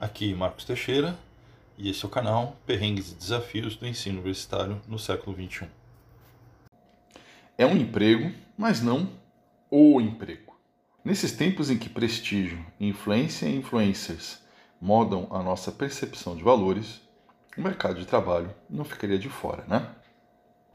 [0.00, 1.18] Aqui Marcos Teixeira
[1.76, 5.66] e esse é o canal Perrengues e Desafios do Ensino Universitário no século XXI.
[7.56, 9.10] É um emprego, mas não
[9.68, 10.56] o emprego.
[11.04, 14.40] Nesses tempos em que prestígio, influência e influencers
[14.80, 17.00] modam a nossa percepção de valores,
[17.56, 19.84] o mercado de trabalho não ficaria de fora, né?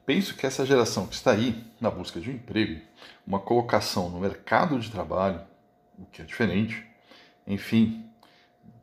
[0.06, 2.82] Penso que essa geração que está aí na busca de um emprego,
[3.26, 5.40] uma colocação no mercado de trabalho,
[5.98, 6.86] o que é diferente,
[7.48, 8.10] enfim,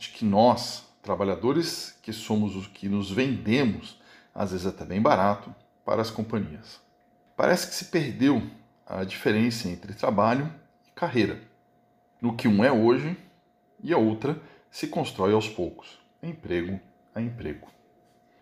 [0.00, 4.00] de que nós, trabalhadores que somos os que nos vendemos,
[4.34, 6.80] às vezes até bem barato, para as companhias.
[7.36, 8.42] Parece que se perdeu
[8.86, 10.50] a diferença entre trabalho
[10.88, 11.38] e carreira,
[12.20, 13.14] no que um é hoje
[13.82, 14.40] e a outra
[14.70, 16.80] se constrói aos poucos, emprego
[17.14, 17.68] a emprego.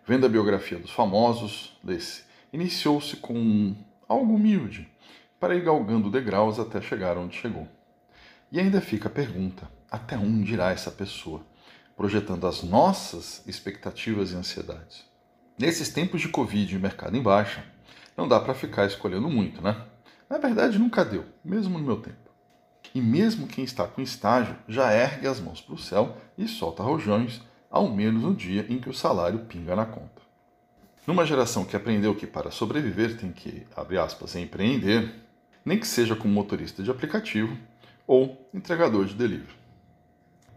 [0.07, 3.75] Vendo a biografia dos famosos, lê-se iniciou-se com
[4.07, 4.89] algo humilde,
[5.39, 7.67] para ir galgando degraus até chegar onde chegou.
[8.49, 11.45] E ainda fica a pergunta: até onde irá essa pessoa?
[11.99, 15.03] Projetando as nossas expectativas e ansiedades.
[15.59, 17.61] Nesses tempos de Covid e mercado em baixa,
[18.15, 19.75] não dá para ficar escolhendo muito, né?
[20.29, 22.31] Na verdade, nunca deu, mesmo no meu tempo.
[22.95, 26.81] E mesmo quem está com estágio já ergue as mãos para o céu e solta
[26.81, 30.21] rojões, ao menos no dia em que o salário pinga na conta.
[31.05, 35.13] Numa geração que aprendeu que para sobreviver tem que, abre aspas, empreender,
[35.65, 37.57] nem que seja como motorista de aplicativo
[38.07, 39.58] ou entregador de delivery.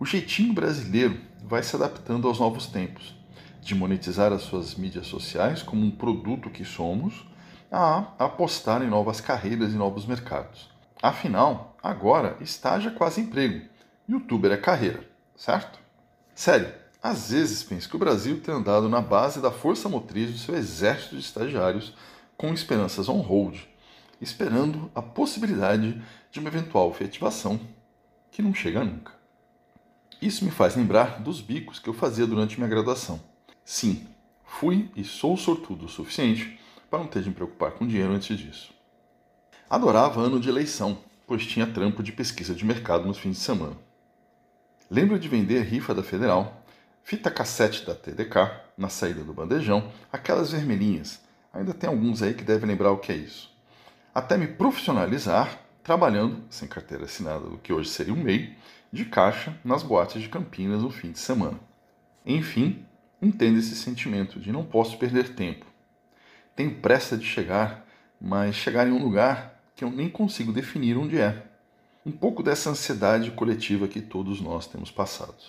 [0.03, 3.15] O jeitinho brasileiro vai se adaptando aos novos tempos,
[3.61, 7.25] de monetizar as suas mídias sociais como um produto que somos,
[7.71, 10.69] a apostar em novas carreiras e novos mercados.
[11.01, 13.65] Afinal, agora estágio é quase emprego,
[14.09, 15.79] youtuber é carreira, certo?
[16.35, 20.39] Sério, às vezes penso que o Brasil tem andado na base da força motriz do
[20.39, 21.95] seu exército de estagiários
[22.37, 23.57] com esperanças on-hold,
[24.21, 27.61] esperando a possibilidade de uma eventual efetivação
[28.33, 29.22] que não chega nunca.
[30.23, 33.21] Isso me faz lembrar dos bicos que eu fazia durante minha graduação.
[33.65, 34.07] Sim,
[34.45, 38.39] fui e sou sortudo o suficiente para não ter de me preocupar com dinheiro antes
[38.39, 38.73] disso.
[39.69, 43.77] Adorava ano de eleição, pois tinha trampo de pesquisa de mercado nos fins de semana.
[44.89, 46.65] Lembro de vender rifa da Federal
[47.03, 51.21] fita cassete da TDK na saída do bandejão, aquelas vermelhinhas.
[51.53, 53.51] Ainda tem alguns aí que devem lembrar o que é isso.
[54.15, 58.57] Até me profissionalizar trabalhando, sem carteira assinada do que hoje seria um MEI,
[58.93, 61.59] de caixa nas boates de Campinas no fim de semana.
[62.27, 62.85] Enfim,
[63.21, 65.67] entendo esse sentimento de não posso perder tempo.
[66.55, 67.87] Tenho pressa de chegar,
[68.21, 71.47] mas chegar em um lugar que eu nem consigo definir onde é.
[72.05, 75.43] Um pouco dessa ansiedade coletiva que todos nós temos passado.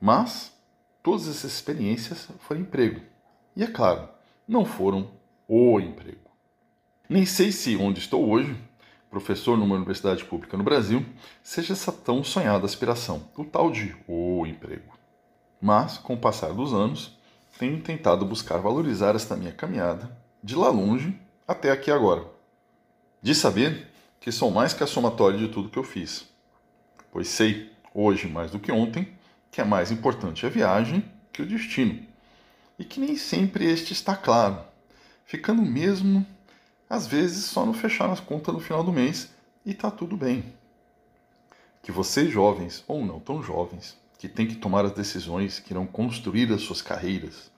[0.00, 0.52] Mas
[1.02, 3.00] Todas essas experiências foram emprego.
[3.56, 4.08] E é claro,
[4.46, 5.10] não foram
[5.48, 6.30] o emprego.
[7.08, 8.56] Nem sei se onde estou hoje,
[9.12, 11.04] professor numa universidade pública no Brasil,
[11.42, 14.94] seja essa tão sonhada aspiração, o tal de o emprego.
[15.60, 17.14] Mas, com o passar dos anos,
[17.58, 21.14] tenho tentado buscar valorizar esta minha caminhada, de lá longe
[21.46, 22.24] até aqui agora.
[23.20, 23.86] De saber
[24.18, 26.26] que sou mais que a somatória de tudo que eu fiz.
[27.12, 29.12] Pois sei, hoje mais do que ontem,
[29.50, 32.02] que é mais importante a viagem que o destino,
[32.78, 34.58] e que nem sempre este está claro,
[35.26, 36.26] ficando mesmo,
[36.92, 39.30] às vezes, só no fechar as contas no final do mês
[39.64, 40.44] e tá tudo bem.
[41.82, 45.86] Que vocês, jovens ou não tão jovens, que têm que tomar as decisões que irão
[45.86, 47.50] construir as suas carreiras,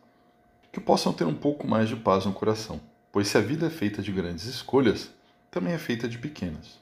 [0.71, 2.81] que possam ter um pouco mais de paz no coração,
[3.11, 5.11] pois se a vida é feita de grandes escolhas,
[5.51, 6.79] também é feita de pequenas.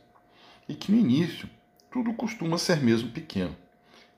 [0.69, 1.48] E que no início
[1.90, 3.56] tudo costuma ser mesmo pequeno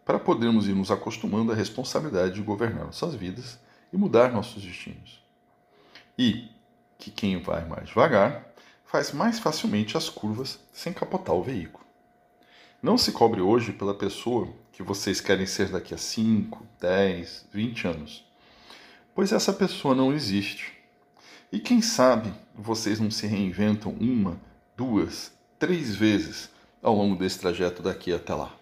[0.05, 3.61] para podermos ir nos acostumando à responsabilidade de governar nossas vidas
[3.93, 5.23] e mudar nossos destinos.
[6.19, 6.49] E
[7.05, 8.47] que quem vai mais devagar
[8.87, 11.85] faz mais facilmente as curvas sem capotar o veículo.
[12.83, 17.89] Não se cobre hoje pela pessoa que vocês querem ser daqui a 5, 10, 20
[17.89, 18.25] anos,
[19.15, 20.73] pois essa pessoa não existe.
[21.53, 24.41] E quem sabe vocês não se reinventam uma,
[24.75, 26.49] duas, três vezes
[26.83, 28.55] ao longo desse trajeto daqui até lá.